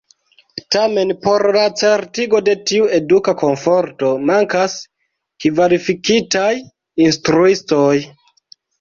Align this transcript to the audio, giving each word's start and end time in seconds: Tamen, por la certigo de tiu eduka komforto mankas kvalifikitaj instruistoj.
Tamen, 0.75 1.11
por 1.25 1.45
la 1.57 1.65
certigo 1.81 2.39
de 2.47 2.55
tiu 2.71 2.89
eduka 2.99 3.37
komforto 3.43 4.11
mankas 4.33 4.81
kvalifikitaj 5.49 6.53
instruistoj. 7.09 7.97